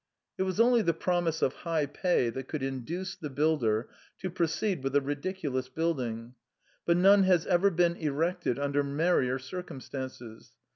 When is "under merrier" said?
8.57-9.37